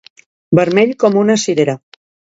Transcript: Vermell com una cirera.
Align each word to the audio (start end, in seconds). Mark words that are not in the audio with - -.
Vermell 0.59 0.93
com 1.05 1.19
una 1.25 1.39
cirera. 1.45 1.77